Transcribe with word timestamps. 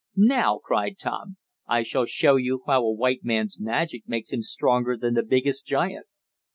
"Now!" 0.15 0.57
cried 0.63 0.97
Tom. 0.97 1.37
"I 1.67 1.83
shall 1.83 2.05
show 2.07 2.35
you 2.35 2.63
how 2.65 2.81
a 2.83 2.91
white 2.91 3.23
man's 3.23 3.59
magic 3.59 4.07
makes 4.09 4.31
him 4.33 4.41
stronger 4.41 4.97
than 4.97 5.13
the 5.13 5.21
biggest 5.21 5.67
giant." 5.67 6.07